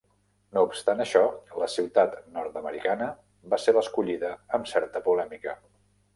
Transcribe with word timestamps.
No 0.57 0.61
obstant 0.67 1.03
això, 1.03 1.19
la 1.63 1.67
ciutat 1.73 2.15
nord-americana 2.39 3.11
va 3.53 3.61
ser 3.67 3.77
l'escollida, 3.77 4.35
amb 4.61 4.73
certa 4.75 5.05
polèmica. 5.11 5.57